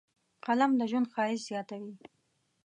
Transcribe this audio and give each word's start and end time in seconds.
قلم 0.45 0.71
د 0.79 0.81
ژوند 0.89 1.07
ښایست 1.13 1.45
زیاتوي 1.49 1.93